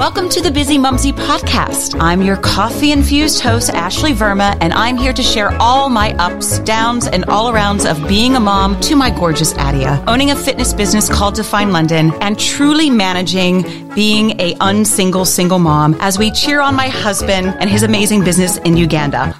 [0.00, 1.94] Welcome to the Bizzimumzi podcast.
[2.00, 6.58] I'm your coffee infused host, Ashley Verma, and I'm here to share all my ups,
[6.60, 10.72] downs, and all arounds of being a mom to my gorgeous Adia, owning a fitness
[10.72, 16.62] business called Define London, and truly managing being a unsingle single mom as we cheer
[16.62, 19.36] on my husband and his amazing business in Uganda.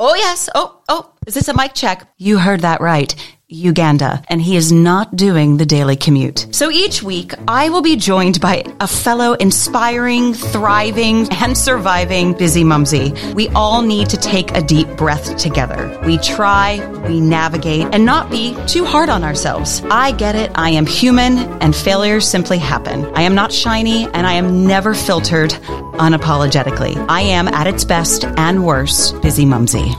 [0.00, 0.48] Oh, yes.
[0.54, 2.08] Oh, oh, is this a mic check?
[2.16, 3.14] You heard that right.
[3.54, 6.46] Uganda, and he is not doing the daily commute.
[6.50, 12.64] So each week, I will be joined by a fellow inspiring, thriving, and surviving busy
[12.64, 13.12] mumsy.
[13.34, 16.00] We all need to take a deep breath together.
[16.04, 19.82] We try, we navigate, and not be too hard on ourselves.
[19.90, 20.50] I get it.
[20.54, 23.04] I am human, and failures simply happen.
[23.14, 25.50] I am not shiny, and I am never filtered
[25.94, 27.04] unapologetically.
[27.08, 29.94] I am at its best and worst, busy mumsy.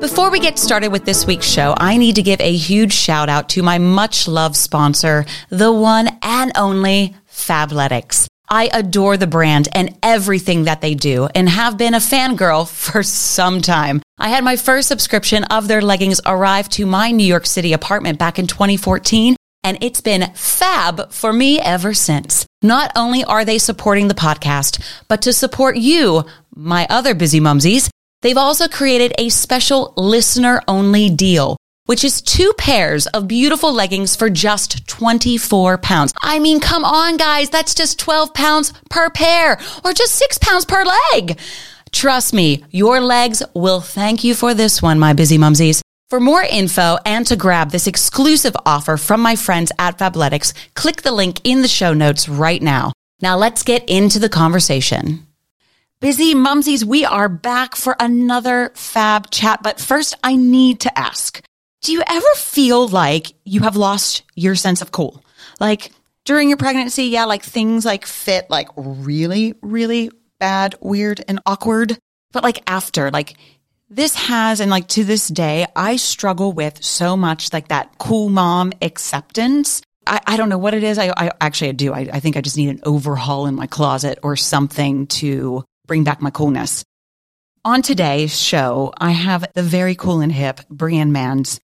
[0.00, 3.28] Before we get started with this week's show, I need to give a huge shout
[3.28, 8.26] out to my much loved sponsor, the one and only Fabletics.
[8.48, 13.02] I adore the brand and everything that they do and have been a fangirl for
[13.02, 14.02] some time.
[14.18, 18.18] I had my first subscription of their leggings arrive to my New York City apartment
[18.18, 22.46] back in 2014 and it's been fab for me ever since.
[22.62, 26.24] Not only are they supporting the podcast, but to support you,
[26.54, 27.88] my other busy mumsies,
[28.26, 34.16] They've also created a special listener only deal, which is two pairs of beautiful leggings
[34.16, 36.12] for just 24 pounds.
[36.20, 37.50] I mean, come on, guys.
[37.50, 41.38] That's just 12 pounds per pair or just six pounds per leg.
[41.92, 45.80] Trust me, your legs will thank you for this one, my busy mumsies.
[46.10, 51.02] For more info and to grab this exclusive offer from my friends at Fabletics, click
[51.02, 52.92] the link in the show notes right now.
[53.22, 55.28] Now let's get into the conversation.
[55.98, 59.62] Busy mumsies, we are back for another fab chat.
[59.62, 61.42] But first, I need to ask,
[61.80, 65.24] do you ever feel like you have lost your sense of cool?
[65.58, 65.90] Like
[66.26, 71.96] during your pregnancy, yeah, like things like fit like really, really bad, weird and awkward.
[72.30, 73.38] But like after, like
[73.88, 78.28] this has, and like to this day, I struggle with so much like that cool
[78.28, 79.80] mom acceptance.
[80.06, 80.98] I, I don't know what it is.
[80.98, 81.94] I, I actually I do.
[81.94, 86.04] I, I think I just need an overhaul in my closet or something to bring
[86.04, 86.84] back my coolness.
[87.64, 91.60] On today's show, I have the very cool and hip Brianne Manz.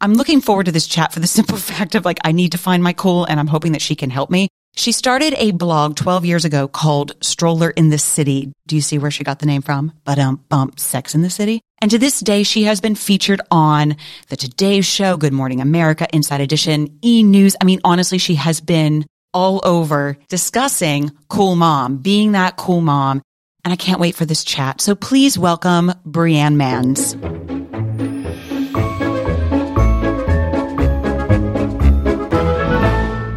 [0.00, 2.58] I'm looking forward to this chat for the simple fact of like, I need to
[2.58, 4.48] find my cool and I'm hoping that she can help me.
[4.76, 8.52] She started a blog 12 years ago called Stroller in the City.
[8.66, 9.92] Do you see where she got the name from?
[10.04, 11.60] But um, bump, Sex in the City.
[11.80, 13.96] And to this day, she has been featured on
[14.30, 17.54] the Today Show, Good Morning America, Inside Edition, E News.
[17.60, 23.22] I mean, honestly, she has been all over discussing cool mom, being that cool mom
[23.64, 24.80] and I can't wait for this chat.
[24.80, 27.14] So please welcome Brianne Manz.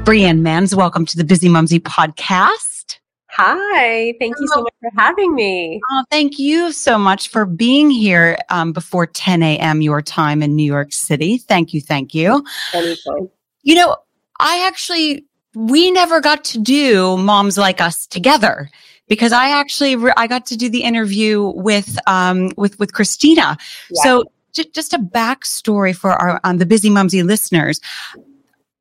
[0.05, 2.99] Brianne Manz, welcome to the Bizzimumzi podcast.
[3.29, 5.79] Hi, thank you so much for having me.
[5.91, 9.81] Oh, thank you so much for being here um, before 10 a.m.
[9.81, 11.37] your time in New York City.
[11.37, 12.43] Thank you, thank you.
[12.73, 13.29] Anytime.
[13.61, 13.95] You know,
[14.39, 18.69] I actually, we never got to do Moms Like Us together
[19.07, 23.57] because I actually re- I got to do the interview with um with with Christina.
[23.89, 24.03] Yeah.
[24.03, 24.23] So
[24.53, 27.79] j- just a backstory for our um, the busy mumsy listeners.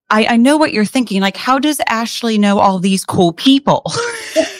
[0.08, 1.20] I, I know what you're thinking.
[1.20, 3.82] Like, how does Ashley know all these cool people?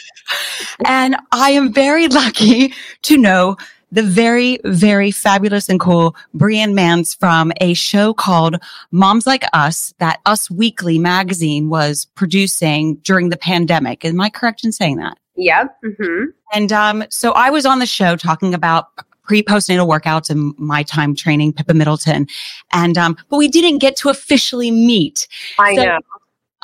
[0.84, 3.56] and I am very lucky to know
[3.92, 8.56] the very, very fabulous and cool Brianne Manz from a show called
[8.90, 14.04] Moms Like Us that Us Weekly magazine was producing during the pandemic.
[14.04, 15.16] Am I correct in saying that?
[15.36, 15.76] Yep.
[15.84, 16.24] Mm-hmm.
[16.52, 18.88] And um, so I was on the show talking about
[19.22, 22.26] pre postnatal workouts and my time training Pippa Middleton.
[22.72, 25.28] And um, but we didn't get to officially meet.
[25.58, 25.98] I so know.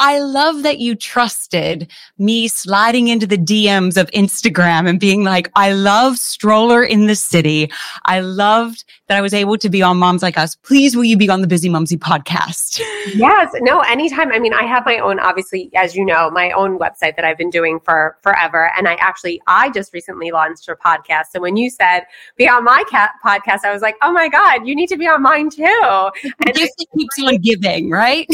[0.02, 5.48] I love that you trusted me sliding into the DMs of Instagram and being like,
[5.54, 7.70] I love stroller in the city.
[8.06, 10.56] I loved that I was able to be on Moms Like Us.
[10.56, 12.80] Please, will you be on the Bizzimumzi podcast?
[13.14, 13.50] Yes.
[13.60, 14.32] No, anytime.
[14.32, 17.36] I mean, I have my own, obviously, as you know, my own website that I've
[17.36, 18.70] been doing for forever.
[18.76, 21.24] And I actually, I just recently launched a podcast.
[21.32, 22.04] So when you said
[22.36, 25.06] be on my cat podcast, I was like, oh my God, you need to be
[25.06, 26.10] on mine too.
[26.22, 28.26] And just keeps on giving, right?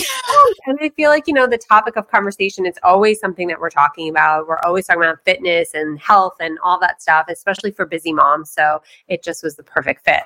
[0.67, 3.71] and I feel like, you know, the topic of conversation, it's always something that we're
[3.71, 4.47] talking about.
[4.47, 8.51] We're always talking about fitness and health and all that stuff, especially for busy moms.
[8.51, 10.23] So it just was the perfect fit.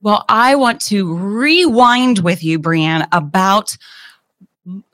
[0.00, 3.76] Well, I want to rewind with you, Brianne, about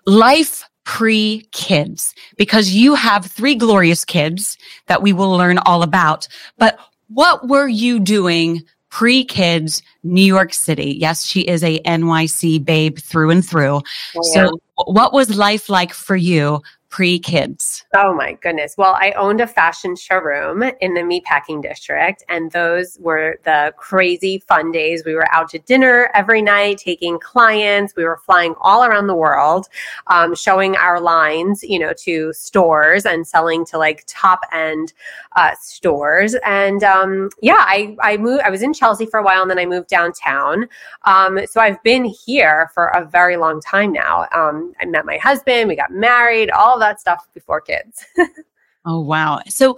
[0.07, 6.29] life pre kids because you have three glorious kids that we will learn all about.
[6.59, 6.79] But
[7.09, 10.97] what were you doing pre kids, New York City?
[10.99, 13.81] Yes, she is a NYC babe through and through.
[14.17, 16.63] Oh, so, what was life like for you
[16.95, 17.85] pre kids?
[17.97, 18.77] Oh my goodness.
[18.79, 24.39] Well, I owned a fashion showroom in the meatpacking district, and those were the crazy
[24.39, 25.05] fun days.
[25.05, 27.97] We were out to dinner every night, taking clients.
[27.97, 29.67] We were flying all around the world,
[30.07, 34.93] um, showing our lines, you know, to stores and selling to like top end
[35.35, 36.37] uh, stores.
[36.47, 39.59] And um, yeah, I, I moved, I was in Chelsea for a while and then
[39.59, 40.69] I moved downtown.
[41.03, 44.29] Um, so I've been here for a very long time now.
[44.33, 48.05] Um, I met my husband, we got married, all that stuff before kids.
[48.85, 49.41] oh, wow.
[49.49, 49.77] So,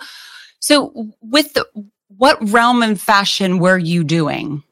[0.58, 1.66] so with the,
[2.16, 4.62] what realm in fashion were you doing?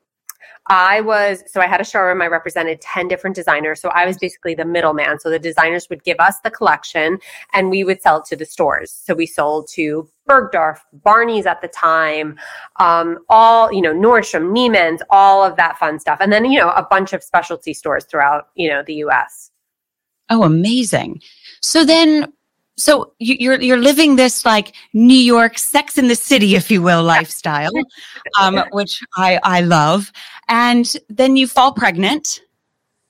[0.67, 2.23] I was, so I had a showroom.
[2.23, 3.81] I represented 10 different designers.
[3.83, 5.19] So I was basically the middleman.
[5.19, 7.19] So the designers would give us the collection
[7.53, 8.91] and we would sell it to the stores.
[8.91, 12.39] So we sold to Bergdorf, Barney's at the time,
[12.81, 16.19] um, all, you know, Nordstrom, Neiman's, all of that fun stuff.
[16.21, 19.51] And then, you know, a bunch of specialty stores throughout, you know, the US.
[20.31, 21.21] Oh, amazing.
[21.61, 22.33] So then
[22.77, 27.03] so you're you're living this like New York Sex in the City, if you will,
[27.03, 27.71] lifestyle,
[28.41, 30.11] um, which I I love.
[30.49, 32.41] And then you fall pregnant,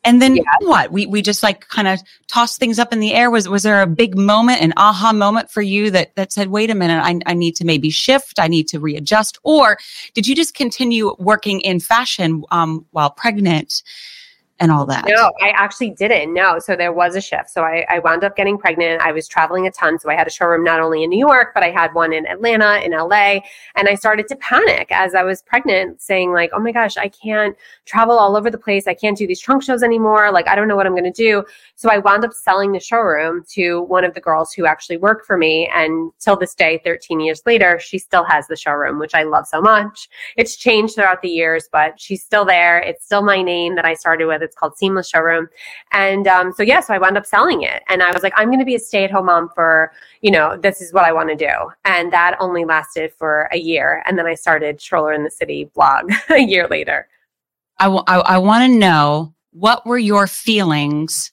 [0.05, 0.43] and then yeah.
[0.61, 0.93] what?
[0.93, 3.31] We we just like kind of toss things up in the air.
[3.31, 6.69] Was was there a big moment, an aha moment for you that that said, "Wait
[6.69, 9.79] a minute, I I need to maybe shift, I need to readjust," or
[10.13, 13.83] did you just continue working in fashion um, while pregnant?
[14.61, 15.05] And all that?
[15.09, 16.33] No, I actually didn't.
[16.33, 16.59] No.
[16.59, 17.51] So there was a shift.
[17.51, 19.03] So I, I wound up getting pregnant.
[19.03, 19.99] I was traveling a ton.
[19.99, 22.27] So I had a showroom not only in New York, but I had one in
[22.27, 23.41] Atlanta, in LA.
[23.75, 27.09] And I started to panic as I was pregnant, saying, like, oh my gosh, I
[27.09, 28.87] can't travel all over the place.
[28.87, 30.31] I can't do these trunk shows anymore.
[30.31, 31.45] Like, I don't know what I'm going to do.
[31.75, 35.27] So I wound up selling the showroom to one of the girls who actually worked
[35.27, 35.69] for me.
[35.75, 39.49] And till this day, 13 years later, she still has the showroom, which I love
[39.49, 40.09] so much.
[40.37, 42.79] It's changed throughout the years, but she's still there.
[42.79, 44.44] It's still my name that I started with.
[44.45, 45.49] It's called Seamless Showroom.
[45.93, 47.83] And um, so, yeah, so I wound up selling it.
[47.89, 50.31] And I was like, I'm going to be a stay at home mom for, you
[50.31, 51.53] know, this is what I want to do.
[51.85, 54.03] And that only lasted for a year.
[54.07, 57.09] And then I started Stroller in the City blog a year later.
[57.79, 61.33] I, w- I, I want to know what were your feelings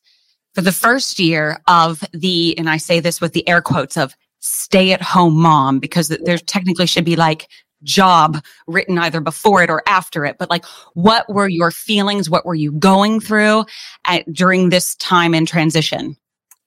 [0.53, 4.15] for the first year of the, and I say this with the air quotes of
[4.39, 7.47] stay at home mom, because there technically should be like
[7.83, 10.37] job written either before it or after it.
[10.37, 12.29] But like, what were your feelings?
[12.29, 13.65] What were you going through
[14.05, 16.17] at, during this time in transition?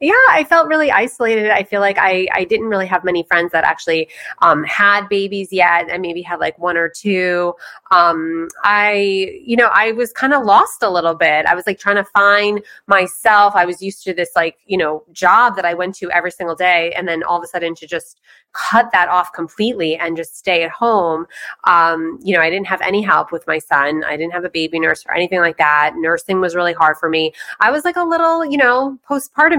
[0.00, 3.52] yeah i felt really isolated i feel like i i didn't really have many friends
[3.52, 4.08] that actually
[4.42, 7.54] um, had babies yet and maybe had like one or two
[7.94, 11.46] um, i you know i was kind of lost a little bit.
[11.46, 13.54] I was like trying to find myself.
[13.54, 16.56] I was used to this like you know job that i went to every single
[16.56, 18.20] day and then all of a sudden to just
[18.52, 21.26] cut that off completely and just stay at home.
[21.64, 24.04] Um, you know i didn't have any help with my son.
[24.04, 25.94] I didn't have a baby nurse or anything like that.
[25.96, 27.32] Nursing was really hard for me.
[27.60, 29.54] I was like a little you know postpartum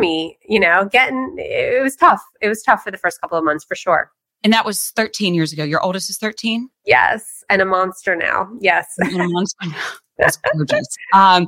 [0.47, 2.23] you know, getting it was tough.
[2.41, 4.11] It was tough for the first couple of months for sure.
[4.45, 5.63] And that was 13 years ago.
[5.63, 6.69] Your oldest is 13?
[6.85, 7.43] Yes.
[7.49, 8.47] And a monster now.
[8.61, 8.85] Yes.
[8.99, 9.81] and a monster now.
[10.19, 10.87] That's gorgeous.
[11.13, 11.47] Um,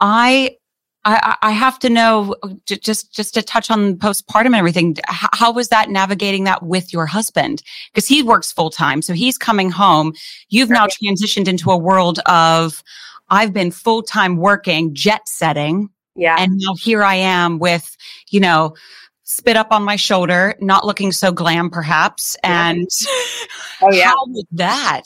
[0.00, 0.56] I
[1.04, 2.36] I, I, have to know
[2.66, 4.96] just just to touch on postpartum and everything.
[5.06, 7.62] How, how was that navigating that with your husband?
[7.92, 10.12] Because he works full time, so he's coming home.
[10.48, 10.78] You've right.
[10.78, 12.84] now transitioned into a world of
[13.30, 16.36] I've been full time working, jet setting, yeah.
[16.38, 17.96] And now here I am with,
[18.30, 18.74] you know,
[19.32, 22.36] spit up on my shoulder, not looking so glam perhaps.
[22.44, 22.88] And
[23.82, 24.08] oh, yeah.
[24.08, 25.04] how was that?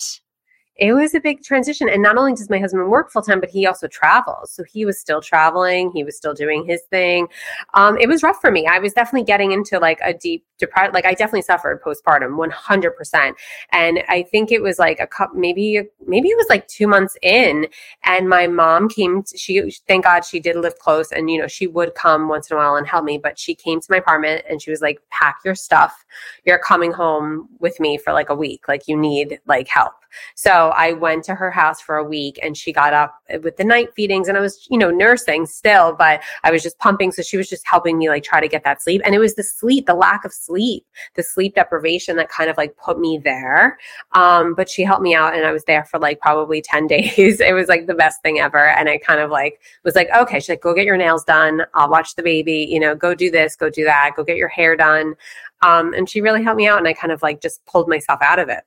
[0.78, 1.88] It was a big transition.
[1.88, 4.52] And not only does my husband work full time, but he also travels.
[4.52, 5.90] So he was still traveling.
[5.95, 7.28] He was still doing his thing.
[7.75, 8.66] Um, it was rough for me.
[8.66, 10.92] I was definitely getting into like a deep depression.
[10.92, 13.33] Like I definitely suffered postpartum 100%.
[13.71, 17.16] And I think it was like a couple, maybe, maybe it was like two months
[17.23, 17.66] in.
[18.04, 21.11] And my mom came, to, she, thank God she did live close.
[21.12, 23.18] And, you know, she would come once in a while and help me.
[23.18, 26.04] But she came to my apartment and she was like, pack your stuff.
[26.45, 28.68] You're coming home with me for like a week.
[28.68, 29.95] Like you need like help.
[30.35, 33.64] So I went to her house for a week and she got up with the
[33.64, 37.12] night feedings and I was, you know, nursing still, but I was just pumping.
[37.12, 39.02] So she was just helping me like try to get that sleep.
[39.04, 42.56] And it was the sleep, the lack of sleep, the sleep deprivation that kind of
[42.56, 43.78] like put me there.
[44.12, 47.40] Um, but she helped me out and I was there for like probably 10 days.
[47.40, 48.68] it was like the best thing ever.
[48.68, 51.62] And I kind of like was like, okay, she's like, go get your nails done.
[51.75, 54.49] I'll watch the baby, you know, go do this, go do that, go get your
[54.49, 55.14] hair done.
[55.62, 58.20] Um, and she really helped me out and I kind of like just pulled myself
[58.23, 58.64] out of it.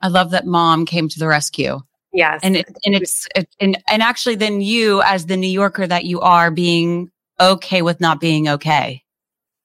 [0.00, 1.80] I love that mom came to the rescue.
[2.12, 2.40] Yes.
[2.42, 6.04] And it, and it's it, and and actually then you as the New Yorker that
[6.04, 9.02] you are being okay with not being okay.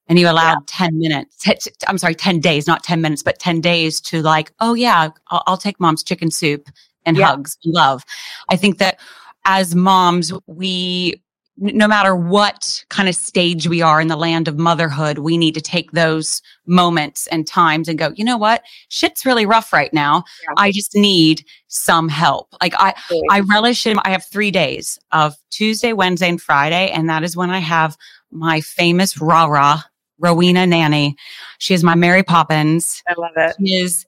[0.06, 0.86] And you allowed yeah.
[0.86, 4.52] 10 minutes, t- I'm sorry, 10 days, not 10 minutes, but 10 days to like,
[4.60, 6.68] oh yeah, I'll, I'll take mom's chicken soup
[7.06, 7.28] and yeah.
[7.28, 8.04] hugs and love.
[8.50, 9.00] I think that
[9.46, 11.22] as moms, we
[11.56, 15.54] no matter what kind of stage we are in the land of motherhood, we need
[15.54, 18.62] to take those moments and times and go, you know what?
[18.88, 20.24] Shit's really rough right now.
[20.42, 20.54] Yeah.
[20.56, 22.48] I just need some help.
[22.60, 22.94] Like I,
[23.30, 26.90] I relish in, I have three days of Tuesday, Wednesday, and Friday.
[26.90, 27.96] And that is when I have
[28.30, 29.82] my famous rah rah
[30.18, 31.16] Rowena nanny.
[31.58, 33.02] She is my Mary Poppins.
[33.08, 33.56] I love it.
[33.58, 34.06] She is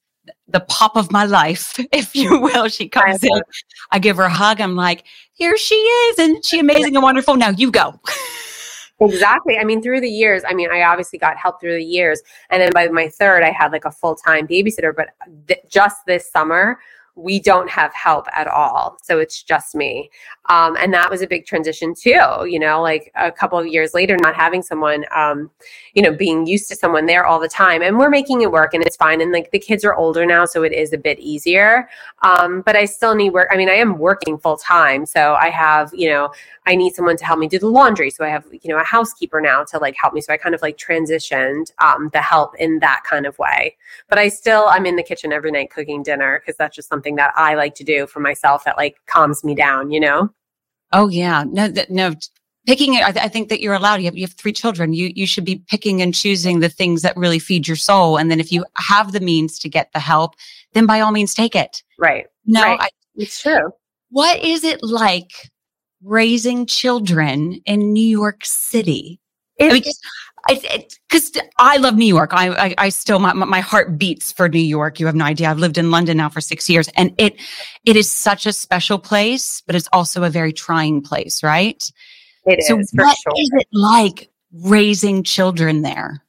[0.49, 2.69] the pop of my life, if you will.
[2.69, 3.43] She comes in,
[3.91, 4.61] I give her a hug.
[4.61, 6.19] I'm like, here she is.
[6.19, 7.37] And she amazing and wonderful.
[7.37, 8.01] Now you go.
[9.01, 9.59] Exactly.
[9.59, 12.23] I mean, through the years, I mean, I obviously got help through the years.
[12.49, 14.95] And then by my third, I had like a full time babysitter.
[14.97, 15.09] But
[15.49, 16.79] th- just this summer,
[17.15, 18.99] we don't have help at all.
[19.03, 20.11] So it's just me.
[20.49, 23.95] Um, and that was a big transition too, you know, like a couple of years
[23.95, 25.51] later, not having someone, um,
[25.95, 27.83] you know, being used to someone there all the time.
[27.83, 29.21] And we're making it work and it's fine.
[29.21, 31.89] And like the kids are older now, so it is a bit easier.
[32.23, 33.49] Um, but I still need work.
[33.51, 35.07] I mean, I am working full time.
[35.07, 36.31] So I have, you know,
[36.67, 38.11] I need someone to help me do the laundry.
[38.11, 40.21] So I have, you know, a housekeeper now to like help me.
[40.21, 43.77] So I kind of like transitioned um, the help in that kind of way.
[44.09, 47.17] But I still, I'm in the kitchen every night cooking dinner because that's just something
[47.17, 50.31] that I like to do for myself that like calms me down, you know?
[50.93, 51.45] Oh yeah.
[51.47, 52.15] No, th- no,
[52.67, 53.05] picking it.
[53.05, 54.01] I, th- I, think that you're allowed.
[54.01, 54.93] You have, you have three children.
[54.93, 58.19] You, you should be picking and choosing the things that really feed your soul.
[58.19, 60.35] And then if you have the means to get the help,
[60.73, 61.83] then by all means take it.
[61.99, 62.27] Right.
[62.45, 62.81] No, right.
[62.81, 63.71] I, it's true.
[64.11, 65.33] What is it like
[66.03, 69.21] raising children in New York City?
[69.61, 69.83] I,
[71.59, 72.31] I, love New York.
[72.33, 75.01] I, I, I still, my, my heart beats for New York.
[75.01, 75.51] You have no idea.
[75.51, 77.41] I've lived in London now for six years and it,
[77.85, 81.83] it is such a special place, but it's also a very trying place, right?
[82.47, 82.91] It so is.
[82.95, 83.33] what sure.
[83.37, 86.23] is it like raising children there?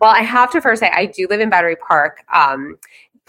[0.00, 2.24] Well, I have to first say I do live in Battery Park.
[2.32, 2.78] Um,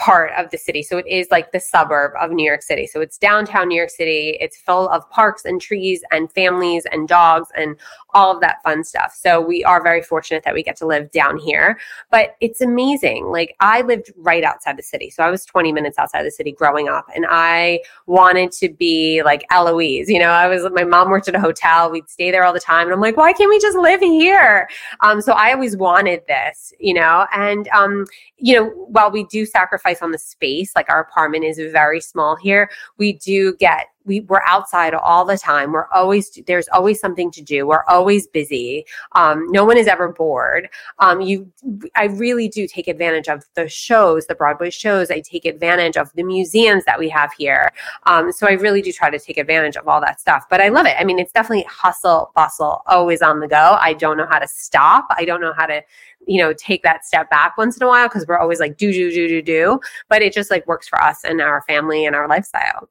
[0.01, 0.81] part of the city.
[0.81, 2.87] So it is like the suburb of New York City.
[2.87, 4.35] So it's downtown New York City.
[4.41, 7.75] It's full of parks and trees and families and dogs and
[8.15, 9.13] all of that fun stuff.
[9.15, 11.79] So we are very fortunate that we get to live down here.
[12.09, 13.27] But it's amazing.
[13.27, 15.11] Like I lived right outside the city.
[15.11, 19.21] So I was 20 minutes outside the city growing up and I wanted to be
[19.23, 20.09] like Eloise.
[20.09, 21.91] You know, I was my mom worked at a hotel.
[21.91, 22.87] We'd stay there all the time.
[22.87, 24.67] And I'm like, why can't we just live here?
[25.01, 29.45] Um, so I always wanted this, you know, and um, you know, while we do
[29.45, 34.21] sacrifice on the space, like our apartment is very small here, we do get we
[34.21, 35.71] we're outside all the time.
[35.71, 37.67] We're always there's always something to do.
[37.67, 38.85] We're always busy.
[39.13, 40.69] Um, no one is ever bored.
[40.99, 41.51] Um, you,
[41.95, 45.11] I really do take advantage of the shows, the Broadway shows.
[45.11, 47.71] I take advantage of the museums that we have here.
[48.05, 50.45] Um, so I really do try to take advantage of all that stuff.
[50.49, 50.95] But I love it.
[50.99, 53.77] I mean, it's definitely hustle, bustle, always on the go.
[53.79, 55.07] I don't know how to stop.
[55.11, 55.81] I don't know how to
[56.27, 58.91] you know take that step back once in a while because we're always like do
[58.91, 62.15] do do do do but it just like works for us and our family and
[62.15, 62.87] our lifestyle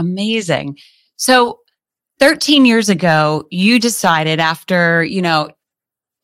[0.00, 0.78] Amazing.
[1.16, 1.60] So
[2.18, 5.50] 13 years ago, you decided after, you know,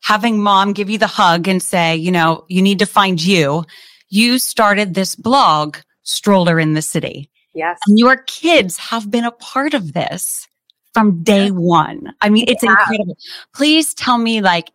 [0.01, 3.63] having mom give you the hug and say, you know, you need to find you,
[4.09, 7.29] you started this blog, Stroller in the City.
[7.53, 7.79] Yes.
[7.87, 10.47] And your kids have been a part of this
[10.93, 12.13] from day one.
[12.21, 12.71] I mean, it's yeah.
[12.71, 13.17] incredible.
[13.53, 14.71] Please tell me like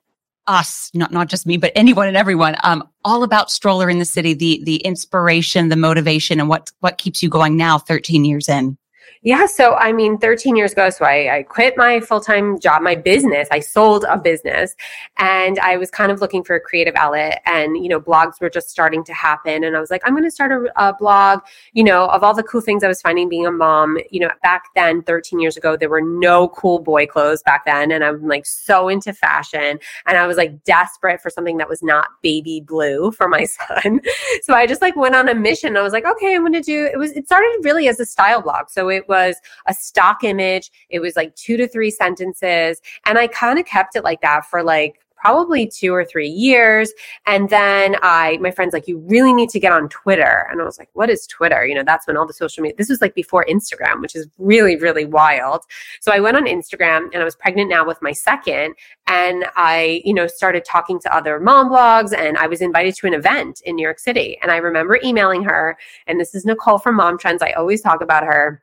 [0.46, 4.04] us, not not just me, but anyone and everyone, um, all about Stroller in the
[4.04, 8.48] City, the the inspiration, the motivation, and what what keeps you going now, 13 years
[8.48, 8.76] in.
[9.24, 9.46] Yeah.
[9.46, 12.96] So, I mean, 13 years ago, so I, I quit my full time job, my
[12.96, 13.46] business.
[13.52, 14.74] I sold a business
[15.16, 17.40] and I was kind of looking for a creative outlet.
[17.46, 19.62] And, you know, blogs were just starting to happen.
[19.62, 21.40] And I was like, I'm going to start a, a, blog,
[21.72, 23.96] you know, of all the cool things I was finding being a mom.
[24.10, 27.92] You know, back then, 13 years ago, there were no cool boy clothes back then.
[27.92, 29.78] And I'm like so into fashion.
[30.06, 34.00] And I was like desperate for something that was not baby blue for my son.
[34.42, 35.76] so I just like went on a mission.
[35.76, 36.98] I was like, okay, I'm going to do it.
[36.98, 38.68] Was, it started really as a style blog.
[38.68, 40.70] So it was a stock image.
[40.88, 42.80] It was like two to three sentences.
[43.06, 46.92] And I kind of kept it like that for like probably two or three years.
[47.26, 50.48] And then I, my friend's like, you really need to get on Twitter.
[50.50, 51.64] And I was like, what is Twitter?
[51.64, 54.26] You know, that's when all the social media, this was like before Instagram, which is
[54.38, 55.62] really, really wild.
[56.00, 58.74] So I went on Instagram and I was pregnant now with my second.
[59.06, 63.06] And I, you know, started talking to other mom blogs and I was invited to
[63.06, 64.38] an event in New York City.
[64.42, 65.78] And I remember emailing her,
[66.08, 67.42] and this is Nicole from Mom Trends.
[67.42, 68.60] I always talk about her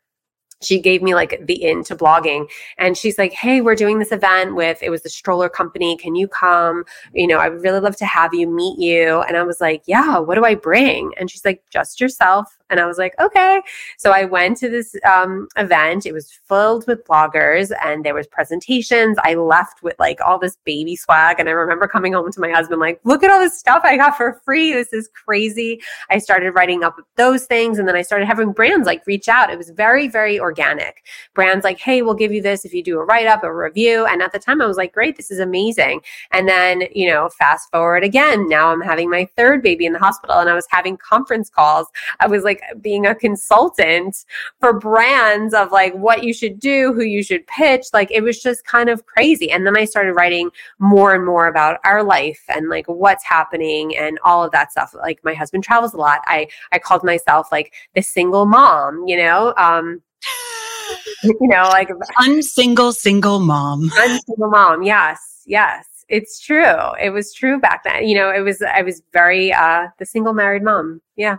[0.62, 2.48] she gave me like the in to blogging
[2.78, 6.16] and she's like hey we're doing this event with it was the stroller company can
[6.16, 9.44] you come you know i would really love to have you meet you and i
[9.44, 12.98] was like yeah what do i bring and she's like just yourself and I was
[12.98, 13.62] like, okay.
[13.98, 16.06] So I went to this um, event.
[16.06, 19.18] It was filled with bloggers and there was presentations.
[19.24, 21.40] I left with like all this baby swag.
[21.40, 23.98] And I remember coming home to my husband, like, look at all this stuff I
[23.98, 24.72] got for free.
[24.72, 25.82] This is crazy.
[26.10, 27.80] I started writing up those things.
[27.80, 29.50] And then I started having brands like reach out.
[29.50, 31.04] It was very, very organic.
[31.36, 34.08] Brands like, hey, we'll give you this if you do a write up, a review.
[34.08, 36.02] And at the time, I was like, great, this is amazing.
[36.32, 40.00] And then, you know, fast forward again, now I'm having my third baby in the
[40.00, 41.88] hospital and I was having conference calls.
[42.20, 44.26] I was like being a consultant
[44.60, 47.86] for brands of like what you should do, who you should pitch.
[47.94, 49.52] Like it was just kind of crazy.
[49.52, 53.96] And then I started writing more and more about our life and like what's happening
[53.96, 54.96] and all of that stuff.
[54.96, 56.22] Like my husband travels a lot.
[56.26, 59.54] I I called myself like the single mom, you know.
[59.58, 60.02] Um
[61.24, 63.92] you know, like unsingle single single mom.
[63.98, 65.86] Unsingle mom, yes, yes.
[66.08, 66.94] It's true.
[67.00, 68.08] It was true back then.
[68.08, 71.02] You know, it was I was very uh the single married mom.
[71.16, 71.38] Yeah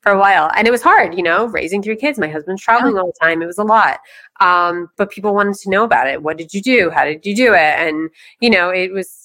[0.00, 0.50] for a while.
[0.56, 2.18] And it was hard, you know, raising three kids.
[2.18, 3.42] My husband's traveling all the time.
[3.42, 4.00] It was a lot.
[4.40, 6.22] Um, but people wanted to know about it.
[6.22, 6.90] What did you do?
[6.90, 7.58] How did you do it?
[7.58, 8.10] And,
[8.40, 9.21] you know, it was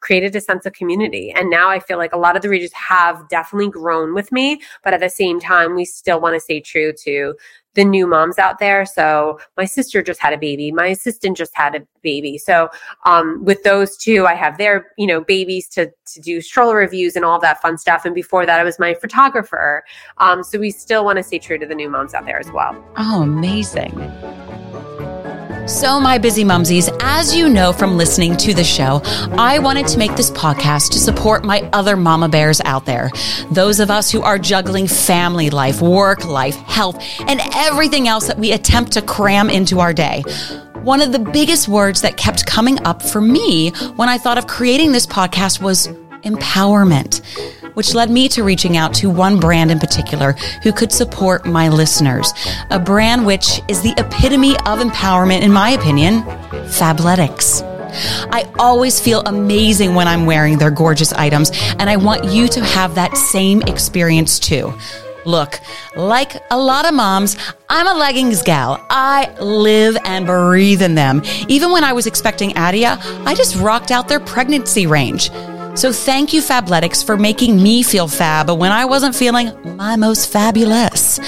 [0.00, 1.30] created a sense of community.
[1.30, 4.60] And now I feel like a lot of the readers have definitely grown with me,
[4.82, 7.34] but at the same time, we still want to stay true to
[7.74, 8.84] the new moms out there.
[8.84, 10.72] So my sister just had a baby.
[10.72, 12.36] My assistant just had a baby.
[12.36, 12.68] So
[13.04, 17.14] um, with those two, I have their you know babies to to do stroller reviews
[17.14, 18.04] and all that fun stuff.
[18.04, 19.84] And before that, I was my photographer.
[20.18, 22.50] Um, so we still want to stay true to the new moms out there as
[22.50, 22.84] well.
[22.96, 23.92] Oh, amazing.
[25.66, 29.00] So, my busy mumsies, as you know from listening to the show,
[29.38, 33.10] I wanted to make this podcast to support my other mama bears out there.
[33.52, 38.38] Those of us who are juggling family life, work life, health, and everything else that
[38.38, 40.22] we attempt to cram into our day.
[40.82, 44.46] One of the biggest words that kept coming up for me when I thought of
[44.46, 45.88] creating this podcast was
[46.24, 47.22] empowerment
[47.80, 50.32] which led me to reaching out to one brand in particular
[50.62, 52.30] who could support my listeners.
[52.68, 56.20] A brand which is the epitome of empowerment, in my opinion,
[56.76, 57.62] Fabletics.
[58.30, 62.60] I always feel amazing when I'm wearing their gorgeous items, and I want you to
[62.62, 64.74] have that same experience too.
[65.24, 65.60] Look,
[65.96, 67.36] like a lot of moms,
[67.68, 68.84] I'm a leggings gal.
[68.90, 71.22] I live and breathe in them.
[71.48, 75.30] Even when I was expecting Adia, I just rocked out their pregnancy range.
[75.76, 80.30] So thank you, Fabletics, for making me feel fab when I wasn't feeling my most
[80.30, 81.18] fabulous.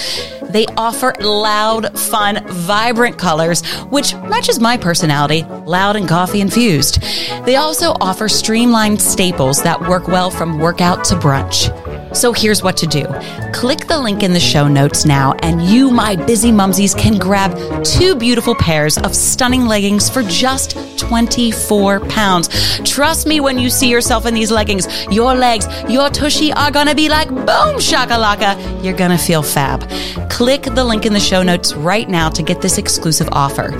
[0.43, 7.01] They offer loud, fun, vibrant colors, which matches my personality, loud and coffee infused.
[7.45, 11.71] They also offer streamlined staples that work well from workout to brunch.
[12.13, 13.05] So here's what to do.
[13.53, 17.83] Click the link in the show notes now, and you, my busy mumsies, can grab
[17.83, 22.49] two beautiful pairs of stunning leggings for just 24 pounds.
[22.83, 26.93] Trust me when you see yourself in these leggings, your legs, your tushy are gonna
[26.93, 28.83] be like boom shakalaka.
[28.83, 29.89] You're gonna feel fab.
[30.29, 33.71] Click the link in the show notes right now to get this exclusive offer.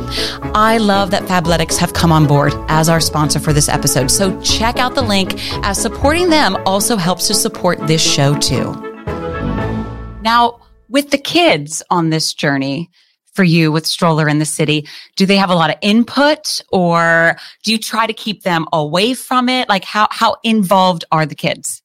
[0.55, 4.39] I love that Fabletics have come on board as our sponsor for this episode, so
[4.41, 8.22] check out the link as supporting them also helps to support this show
[10.21, 12.89] Now, with the kids on this journey,
[13.33, 17.35] for you with stroller in the city do they have a lot of input or
[17.63, 19.67] do you try to keep them away from it?
[19.67, 21.82] Like how how involved are the kids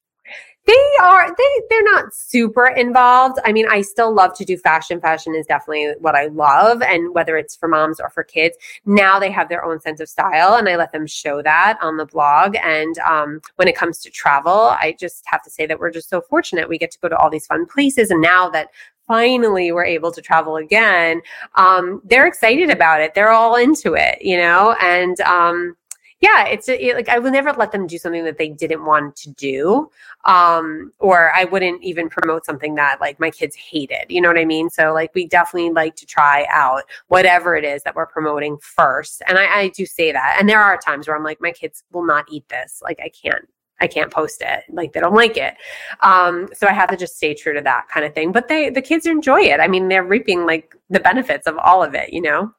[0.68, 3.38] they are they they're not super involved.
[3.44, 5.00] I mean i still love to do fashion.
[5.00, 9.18] Fashion is definitely what i love and whether it's for moms or for kids now
[9.18, 12.06] they have their own sense of style and i let them show that on the
[12.06, 12.56] blog.
[12.56, 16.10] And um, when it comes to travel i just have to say that we're just
[16.10, 18.68] so fortunate we get to go to all these fun places and now that
[19.06, 21.22] finally we're able to travel again
[21.54, 23.14] um, they're excited about it.
[23.14, 24.76] They're all into it you know?
[24.82, 25.76] And um,
[26.20, 29.14] yeah, it's it, like I would never let them do something that they didn't want
[29.16, 29.90] to do,
[30.24, 34.06] um, or I wouldn't even promote something that like my kids hated.
[34.08, 34.68] You know what I mean?
[34.68, 39.22] So like we definitely like to try out whatever it is that we're promoting first,
[39.28, 40.36] and I, I do say that.
[40.40, 42.80] And there are times where I'm like, my kids will not eat this.
[42.82, 43.48] Like I can't
[43.80, 44.64] I can't post it.
[44.70, 45.54] Like they don't like it.
[46.00, 48.32] Um, so I have to just stay true to that kind of thing.
[48.32, 49.60] But they the kids enjoy it.
[49.60, 52.52] I mean, they're reaping like the benefits of all of it, you know?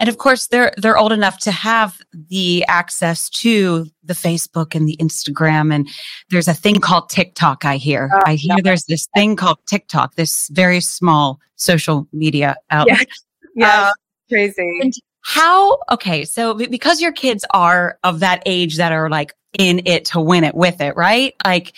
[0.00, 4.88] And of course, they're they're old enough to have the access to the Facebook and
[4.88, 5.72] the Instagram.
[5.72, 5.88] And
[6.30, 7.64] there's a thing called TikTok.
[7.64, 8.10] I hear.
[8.12, 8.62] Oh, I hear yeah.
[8.62, 10.16] there's this thing called TikTok.
[10.16, 13.06] This very small social media outlet.
[13.54, 13.88] Yeah, yeah.
[13.88, 13.92] Uh,
[14.28, 14.78] crazy.
[14.82, 15.78] And how?
[15.90, 20.20] Okay, so because your kids are of that age that are like in it to
[20.20, 21.34] win it with it, right?
[21.44, 21.72] Like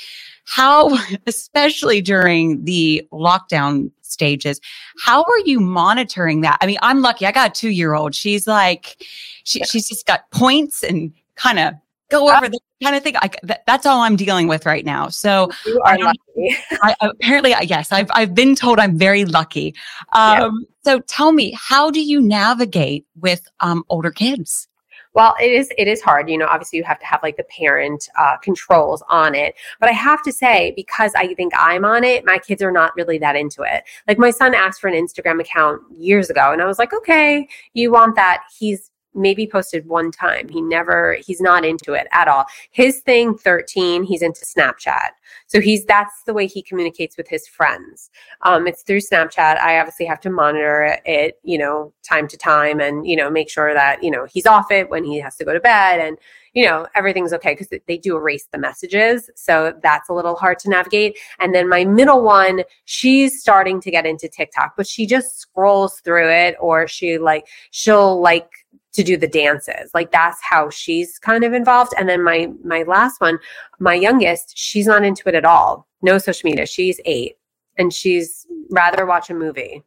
[0.47, 4.61] how, especially during the lockdown stages,
[5.05, 6.57] how are you monitoring that?
[6.63, 7.27] I mean, I'm lucky.
[7.27, 8.15] I got a two year old.
[8.15, 8.97] She's like,
[9.45, 11.75] she, she's just got points and kind of
[12.11, 13.17] go over the kind of thing.
[13.17, 15.09] I, that, that's all I'm dealing with right now.
[15.09, 16.19] So you are lucky.
[16.83, 19.75] I, apparently, yes, I've I've been told I'm very lucky.
[20.13, 24.69] Um, So tell me, how do you navigate with um, older kids?
[25.17, 26.29] Well, it is it is hard.
[26.29, 29.55] You know, obviously you have to have like the parent uh, controls on it.
[29.81, 32.95] But I have to say, because I think I'm on it, my kids are not
[32.97, 33.85] really that into it.
[34.07, 37.49] Like my son asked for an Instagram account years ago, and I was like, okay,
[37.73, 38.43] you want that?
[38.59, 40.49] He's maybe posted one time.
[40.49, 42.45] He never, he's not into it at all.
[42.71, 45.11] His thing, 13, he's into Snapchat.
[45.47, 48.11] So he's, that's the way he communicates with his friends.
[48.43, 49.59] Um, it's through Snapchat.
[49.61, 53.51] I obviously have to monitor it, you know, time to time and, you know, make
[53.51, 56.19] sure that, you know, he's off it when he has to go to bed and,
[56.57, 59.29] you know, everything's okay because they do erase the messages.
[59.35, 61.19] So that's a little hard to navigate.
[61.39, 66.01] And then my middle one, she's starting to get into TikTok, but she just scrolls
[66.01, 68.51] through it or she like, she'll like,
[68.97, 69.91] to do the dances.
[69.95, 71.93] Like that's how she's kind of involved.
[71.99, 73.39] And then my my last one,
[73.79, 75.87] my youngest, she's not into it at all.
[76.03, 76.67] No social media.
[76.67, 77.37] She's 8
[77.79, 79.83] and she's rather watch a movie.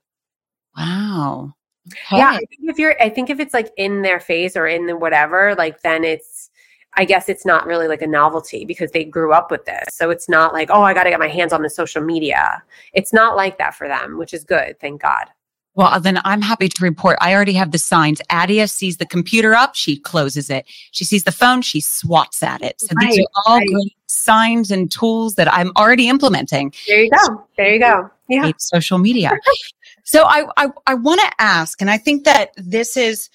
[0.77, 1.53] Wow.
[1.87, 2.17] Okay.
[2.17, 4.85] Yeah, I think if you're I think if it's like in their face or in
[4.85, 6.49] the whatever, like then it's
[6.95, 9.87] I guess it's not really like a novelty because they grew up with this.
[9.91, 12.63] So it's not like, oh, I got to get my hands on the social media.
[12.93, 14.79] It's not like that for them, which is good.
[14.79, 15.29] Thank God.
[15.75, 18.21] Well, then I'm happy to report I already have the signs.
[18.29, 20.65] Adia sees the computer up, she closes it.
[20.91, 22.81] She sees the phone, she swats at it.
[22.81, 23.67] So right, these are all right.
[23.67, 26.73] great signs and tools that I'm already implementing.
[26.87, 27.47] There you go.
[27.55, 28.09] There you go.
[28.27, 28.51] Yeah.
[28.57, 29.31] Social media.
[30.03, 33.29] so I I, I want to ask, and I think that this is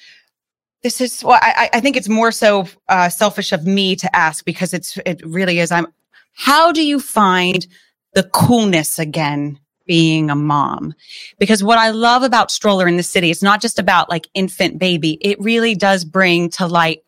[0.82, 4.44] this is well, I, I think it's more so uh, selfish of me to ask
[4.44, 5.72] because it's it really is.
[5.72, 5.86] I'm.
[6.36, 7.66] How do you find
[8.12, 10.94] the coolness again being a mom.
[11.38, 14.78] Because what I love about Stroller in the City, it's not just about like infant
[14.78, 15.18] baby.
[15.20, 17.02] It really does bring to light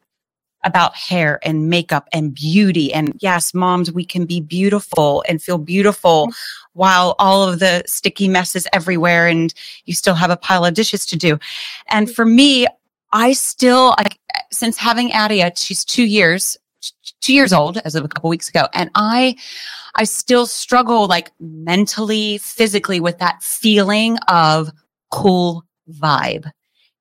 [0.64, 2.92] about hair and makeup and beauty.
[2.92, 6.28] And yes, moms, we can be beautiful and feel beautiful
[6.72, 11.06] while all of the sticky messes everywhere and you still have a pile of dishes
[11.06, 11.38] to do.
[11.88, 12.66] And for me,
[13.12, 14.08] I still, I,
[14.50, 16.58] since having Adia, she's two years,
[17.20, 18.68] two years old as of a couple weeks ago.
[18.72, 19.36] And I,
[19.94, 24.70] I still struggle like mentally, physically with that feeling of
[25.10, 26.50] cool vibe.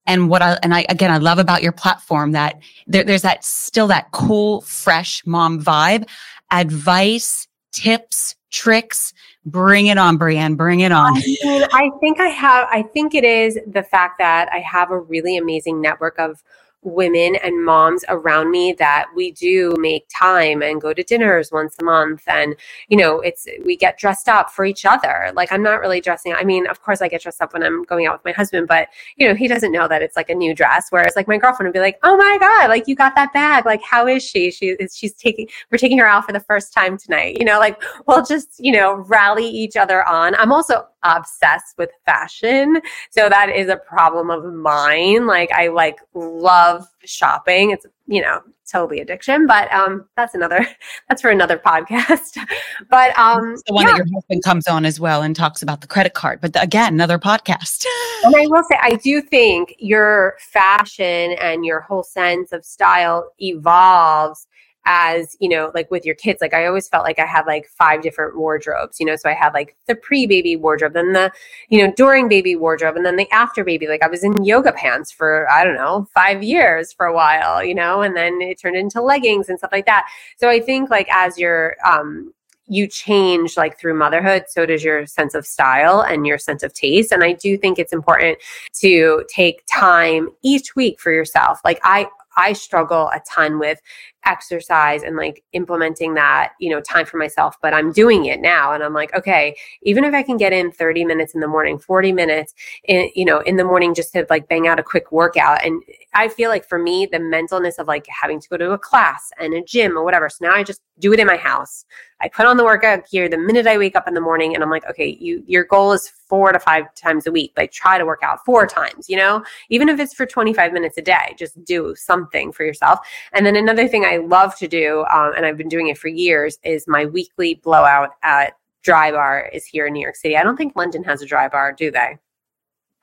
[0.08, 3.44] And what I, and I, again, I love about your platform that there, there's that
[3.44, 6.08] still that cool, fresh mom vibe,
[6.52, 9.14] advice, tips, tricks.
[9.46, 10.58] Bring it on, Brianne.
[10.58, 11.18] Bring it on.
[11.18, 14.92] I, mean, I think I have, I think it is the fact that I have
[14.92, 16.42] a really amazing network of
[16.86, 21.76] women and moms around me that we do make time and go to dinners once
[21.82, 22.24] a month.
[22.28, 22.56] And
[22.88, 25.32] you know it's we get dressed up for each other.
[25.34, 27.84] Like i'm not really dressing i mean of course i get dressed up when i'm
[27.84, 30.36] going out with my husband but you know he doesn't know that it's like a
[30.36, 30.88] new dress.
[30.90, 33.66] Whereas like my girlfriend would be like oh my god like you got that bag.
[33.66, 34.52] Like how is she?
[34.52, 37.38] She she's taking we're taking her out for the first time tonight.
[37.40, 40.36] You know like we'll just you know rally each other on.
[40.36, 42.82] I'm also obsessed with fashion.
[43.12, 45.28] So that is a problem of mine.
[45.28, 47.72] Like I like love shopping.
[47.72, 50.68] It's you know totally addiction, but um that's another
[51.10, 52.38] that's for another podcast.
[52.90, 53.92] but um the one yeah.
[53.92, 56.42] that your husband comes on as well and talks about the credit card.
[56.42, 57.86] But the, again, another podcast.
[58.24, 63.32] and I will say I do think your fashion and your whole sense of style
[63.40, 64.48] evolves
[64.86, 67.68] as you know like with your kids like i always felt like i had like
[67.68, 71.32] five different wardrobes you know so i had like the pre-baby wardrobe then the
[71.70, 74.72] you know during baby wardrobe and then the after baby like i was in yoga
[74.72, 78.60] pants for i don't know five years for a while you know and then it
[78.60, 80.08] turned into leggings and stuff like that.
[80.38, 82.34] So i think like as you're um
[82.68, 86.74] you change like through motherhood so does your sense of style and your sense of
[86.74, 87.12] taste.
[87.12, 88.38] And i do think it's important
[88.82, 91.60] to take time each week for yourself.
[91.64, 93.80] Like i I struggle a ton with
[94.26, 98.74] exercise and like implementing that, you know, time for myself, but I'm doing it now.
[98.74, 101.78] And I'm like, okay, even if I can get in 30 minutes in the morning,
[101.78, 102.54] 40 minutes
[102.86, 105.64] in, you know, in the morning just to like bang out a quick workout.
[105.64, 105.82] And
[106.14, 109.32] I feel like for me, the mentalness of like having to go to a class
[109.40, 110.30] and a gym or whatever.
[110.30, 111.86] So now I just do it in my house.
[112.22, 114.64] I put on the workout gear the minute I wake up in the morning and
[114.64, 117.52] I'm like, okay, you your goal is four to five times a week.
[117.58, 120.98] Like try to work out four times, you know, even if it's for 25 minutes
[120.98, 123.00] a day, just do something for yourself.
[123.34, 126.08] And then another thing I love to do, um, and I've been doing it for
[126.08, 130.38] years, is my weekly blowout at Dry Bar is here in New York City.
[130.38, 132.18] I don't think London has a Dry Bar, do they?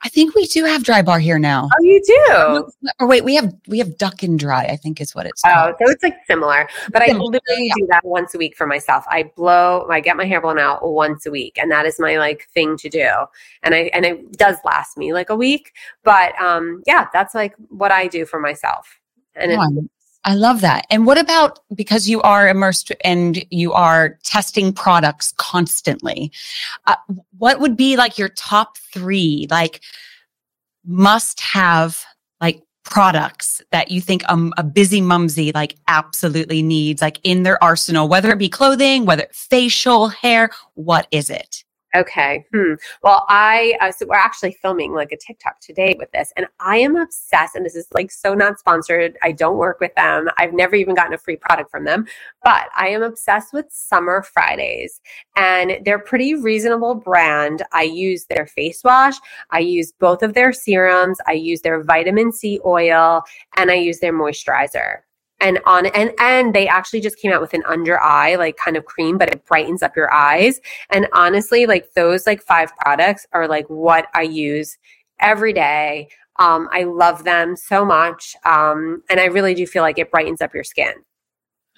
[0.04, 1.68] I think we do have dry bar here now.
[1.72, 2.68] Oh, you do?
[2.98, 4.64] Or wait, we have we have duck and dry.
[4.64, 5.42] I think is what it's.
[5.42, 5.74] Called.
[5.80, 7.24] Oh, so it's like similar, but similar.
[7.24, 7.74] I literally yeah.
[7.76, 9.04] do that once a week for myself.
[9.08, 12.18] I blow, I get my hair blown out once a week, and that is my
[12.18, 13.08] like thing to do.
[13.62, 15.72] And I and it does last me like a week,
[16.02, 18.98] but um, yeah, that's like what I do for myself.
[19.36, 19.88] And oh,
[20.24, 20.86] I love that.
[20.88, 26.30] And what about because you are immersed and you are testing products constantly?
[26.86, 26.94] Uh,
[27.38, 29.82] what would be like your top three, like
[30.86, 32.04] must have,
[32.40, 37.62] like products that you think um, a busy mumsy like absolutely needs, like in their
[37.62, 41.64] arsenal, whether it be clothing, whether facial, hair, what is it?
[41.94, 42.46] Okay.
[42.54, 42.74] Hmm.
[43.02, 46.78] Well, I uh, so we're actually filming like a TikTok today with this, and I
[46.78, 47.54] am obsessed.
[47.54, 49.18] And this is like so not sponsored.
[49.22, 50.30] I don't work with them.
[50.38, 52.06] I've never even gotten a free product from them,
[52.42, 55.02] but I am obsessed with Summer Fridays,
[55.36, 57.62] and they're pretty reasonable brand.
[57.72, 59.16] I use their face wash.
[59.50, 61.18] I use both of their serums.
[61.26, 63.22] I use their vitamin C oil,
[63.58, 65.00] and I use their moisturizer
[65.42, 68.76] and on and and they actually just came out with an under eye like kind
[68.76, 70.60] of cream but it brightens up your eyes.
[70.88, 74.78] And honestly like those like five products are like what i use
[75.20, 76.08] every day.
[76.38, 80.40] Um, i love them so much um, and i really do feel like it brightens
[80.40, 80.94] up your skin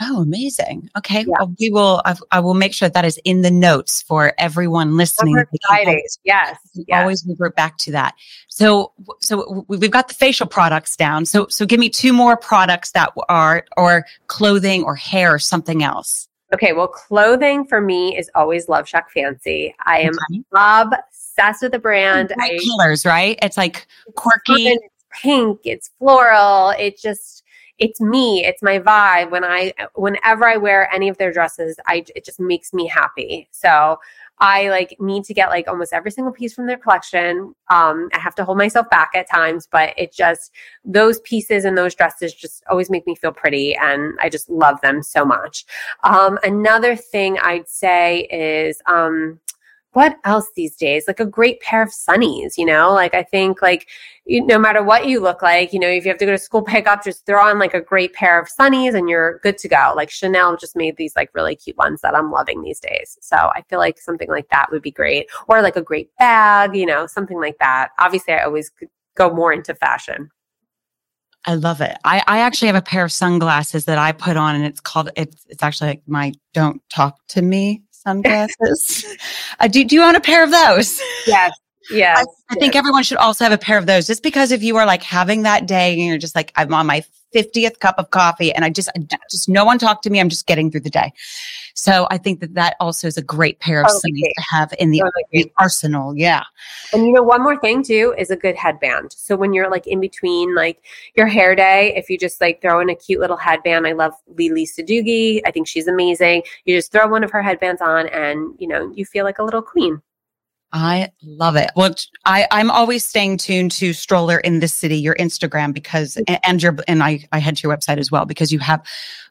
[0.00, 0.90] Oh, amazing.
[0.98, 1.20] Okay.
[1.20, 1.34] Yeah.
[1.38, 4.96] Well, we will, I, I, will make sure that is in the notes for everyone
[4.96, 5.36] listening.
[5.68, 6.18] Fridays.
[6.24, 6.58] Yes.
[6.74, 7.00] yes.
[7.00, 8.14] Always revert back to that.
[8.48, 11.26] So, so we've got the facial products down.
[11.26, 15.84] So, so give me two more products that are, or clothing or hair or something
[15.84, 16.28] else.
[16.52, 16.72] Okay.
[16.72, 19.76] Well, clothing for me is always Love Shack Fancy.
[19.86, 20.42] I am okay.
[20.52, 22.32] obsessed with the brand.
[22.66, 23.38] Colors, right?
[23.42, 24.66] It's like quirky.
[24.66, 24.84] It's
[25.22, 25.60] pink.
[25.62, 26.70] It's floral.
[26.70, 27.43] It just,
[27.78, 29.30] it's me it's my vibe.
[29.30, 33.48] When i whenever i wear any of their dresses i it just makes me happy.
[33.50, 33.98] So
[34.40, 37.54] i like need to get like almost every single piece from their collection.
[37.70, 40.52] Um i have to hold myself back at times but it just
[40.84, 44.80] those pieces and those dresses just always make me feel pretty and i just love
[44.80, 45.64] them so much.
[46.04, 49.40] Um another thing i'd say is um
[49.94, 51.04] what else these days?
[51.06, 52.92] Like a great pair of sunnies, you know?
[52.92, 53.88] Like I think like
[54.26, 56.38] you, no matter what you look like, you know, if you have to go to
[56.38, 59.68] school pickup, just throw on like a great pair of sunnies and you're good to
[59.68, 59.92] go.
[59.96, 63.16] Like Chanel just made these like really cute ones that I'm loving these days.
[63.20, 65.28] So I feel like something like that would be great.
[65.48, 67.90] Or like a great bag, you know, something like that.
[67.98, 68.70] Obviously I always
[69.16, 70.30] go more into fashion.
[71.46, 71.96] I love it.
[72.04, 75.10] I, I actually have a pair of sunglasses that I put on and it's called
[75.14, 79.16] it's it's actually like my don't talk to me sunglasses.
[79.60, 81.00] uh, do, do you own a pair of those?
[81.26, 81.52] Yes.
[81.90, 82.14] Yeah.
[82.16, 84.76] I, I think everyone should also have a pair of those just because if you
[84.76, 87.02] are like having that day and you're just like, I'm on my
[87.34, 88.88] 50th cup of coffee and I just,
[89.30, 90.20] just no one talk to me.
[90.20, 91.12] I'm just getting through the day.
[91.74, 94.32] So I think that that also is a great pair of totally.
[94.36, 96.16] to have in the, the arsenal.
[96.16, 96.44] Yeah.
[96.92, 99.12] And you know, one more thing too is a good headband.
[99.12, 100.84] So when you're like in between like
[101.16, 104.14] your hair day, if you just like throw in a cute little headband, I love
[104.28, 105.40] Lele Sadoughi.
[105.44, 106.44] I think she's amazing.
[106.64, 109.44] You just throw one of her headbands on and, you know, you feel like a
[109.44, 110.00] little queen.
[110.74, 111.70] I love it.
[111.76, 116.34] Well, I, I'm always staying tuned to Stroller in the City, your Instagram, because mm-hmm.
[116.42, 118.84] and your and I I head to your website as well because you have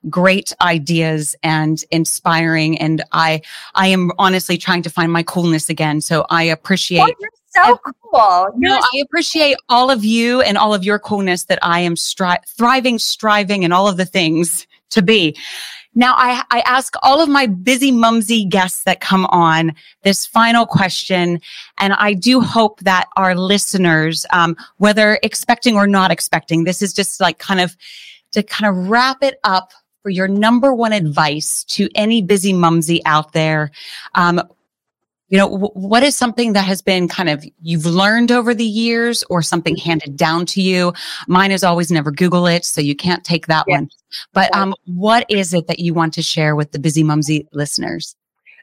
[0.09, 2.77] great ideas and inspiring.
[2.79, 3.41] And I
[3.75, 5.99] I am honestly trying to find my coolness again.
[5.99, 7.01] So I oh, appreciate.
[7.01, 8.47] Oh, you're so cool.
[8.57, 11.95] You no, I appreciate all of you and all of your coolness that I am
[11.95, 15.37] stri- thriving, striving, and all of the things to be.
[15.95, 20.65] Now, I, I ask all of my busy mumsy guests that come on this final
[20.65, 21.39] question,
[21.77, 26.93] and I do hope that our listeners, um, whether expecting or not expecting, this is
[26.93, 27.77] just like kind of
[28.31, 33.03] to kind of wrap it up for your number one advice to any busy mumsy
[33.05, 33.71] out there.
[34.15, 34.41] Um,
[35.29, 38.65] you know, w- what is something that has been kind of you've learned over the
[38.65, 40.93] years or something handed down to you?
[41.27, 43.77] Mine is always never Google it, so you can't take that yeah.
[43.77, 43.89] one.
[44.33, 48.15] But um, what is it that you want to share with the busy mumsy listeners?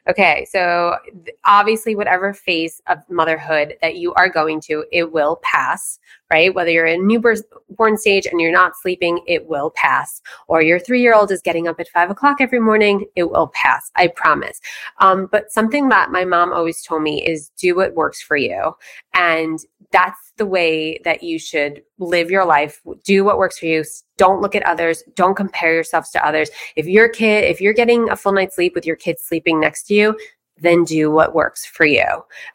[0.09, 0.97] Okay, so
[1.45, 5.99] obviously, whatever phase of motherhood that you are going to, it will pass,
[6.31, 6.55] right?
[6.55, 10.21] Whether you're in newborn stage and you're not sleeping, it will pass.
[10.47, 13.47] Or your three year old is getting up at five o'clock every morning, it will
[13.49, 13.91] pass.
[13.97, 14.59] I promise.
[14.99, 18.73] Um, but something that my mom always told me is do what works for you.
[19.13, 19.59] And
[19.91, 22.81] that's the way that you should live your life.
[23.03, 23.83] Do what works for you.
[24.17, 25.03] Don't look at others.
[25.15, 26.49] Don't compare yourselves to others.
[26.77, 29.83] If your kid, if you're getting a full night's sleep with your kids sleeping next
[29.87, 30.17] to you,
[30.61, 32.05] then do what works for you.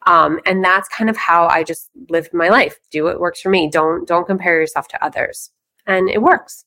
[0.06, 2.78] Um, and that's kind of how I just lived my life.
[2.90, 3.68] Do what works for me.
[3.70, 5.50] Don't don't compare yourself to others.
[5.86, 6.64] And it works.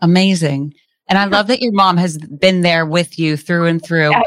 [0.00, 0.74] Amazing.
[1.08, 4.10] And I love that your mom has been there with you through and through.
[4.10, 4.22] Yeah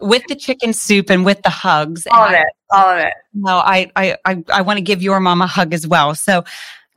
[0.00, 2.06] with the chicken soup and with the hugs.
[2.10, 2.46] All of it.
[2.70, 3.14] All of it.
[3.34, 6.14] No, I, I, I, I want to give your mom a hug as well.
[6.14, 6.44] So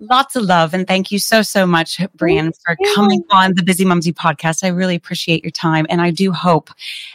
[0.02, 0.74] lots of love.
[0.74, 4.64] And thank you so, so much, Brian, for coming on the Bizzimumzi podcast.
[4.64, 5.86] I really appreciate your time.
[5.90, 6.70] And I do hope,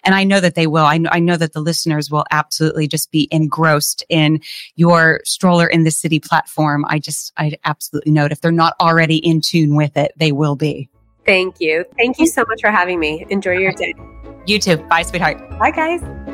[0.04, 2.88] and I know that they will, I know, I know that the listeners will absolutely
[2.88, 4.40] just be engrossed in
[4.76, 6.84] your stroller in the city platform.
[6.88, 8.32] I just, I absolutely know it.
[8.32, 10.88] If they're not already in tune with it, they will be.
[11.24, 11.84] Thank you.
[11.96, 13.26] Thank you so much for having me.
[13.30, 13.94] Enjoy your day.
[14.46, 14.76] You too.
[14.76, 15.38] Bye, sweetheart.
[15.58, 16.25] Bye, guys.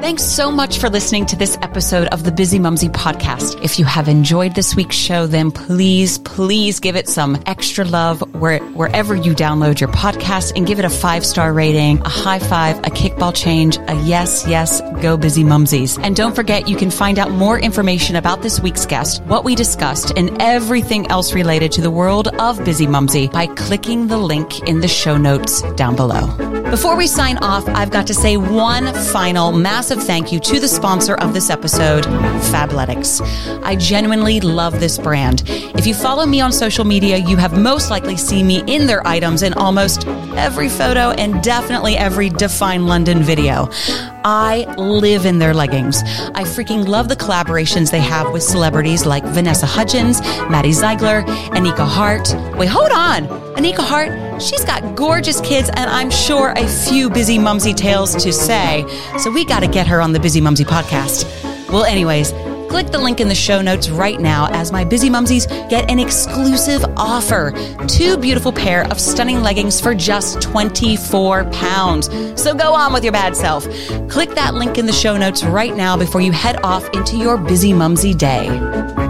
[0.00, 3.62] Thanks so much for listening to this episode of the Bizzimumzi podcast.
[3.62, 8.22] If you have enjoyed this week's show, then please, please give it some extra love
[8.34, 12.38] where, wherever you download your podcast and give it a five star rating, a high
[12.38, 16.02] five, a kickball change, a yes, yes, go busy mumsies.
[16.02, 19.54] And don't forget, you can find out more information about this week's guest, what we
[19.54, 24.80] discussed, and everything else related to the world of Bizzimumzi by clicking the link in
[24.80, 26.50] the show notes down below.
[26.70, 30.68] Before we sign off, I've got to say one final massive thank you to the
[30.68, 32.04] sponsor of this episode,
[32.50, 33.20] Fabletics.
[33.62, 35.42] I genuinely love this brand.
[35.46, 39.06] If you follow me on social media, you have most likely seen me in their
[39.06, 43.68] items in almost every photo and definitely every Define London video.
[44.24, 46.02] I live in their leggings.
[46.34, 51.86] I freaking love the collaborations they have with celebrities like Vanessa Hudgens, Maddie Ziegler, Anika
[51.86, 52.34] Hart.
[52.56, 53.26] Wait, hold on.
[53.56, 58.84] Anika Hart, she's got gorgeous kids and I'm sure a few Bizzimumzi tales to say.
[59.18, 61.24] So we got to get her on the Bizzimumzi podcast.
[61.70, 62.32] Well, anyways,
[62.70, 66.84] click the link in the show notes right now as my Bizzimumzis get an exclusive
[66.96, 67.52] offer.
[67.88, 72.08] Two beautiful pair of stunning leggings for just 24 pounds.
[72.40, 73.64] So go on with your bad self.
[74.08, 77.36] Click that link in the show notes right now before you head off into your
[77.36, 79.09] Bizzimumzi day.